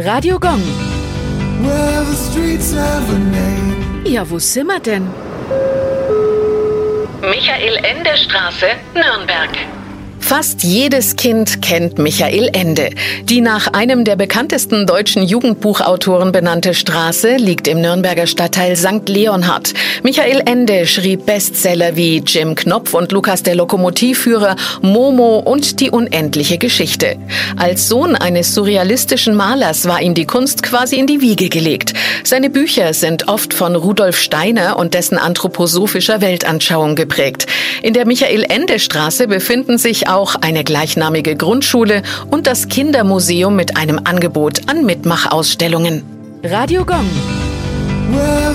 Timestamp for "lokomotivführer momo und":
23.54-25.80